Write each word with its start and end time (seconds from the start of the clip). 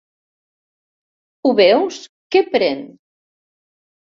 ¿Ho 1.45 1.51
veus, 1.59 2.01
què 2.37 2.43
pren? 2.57 2.83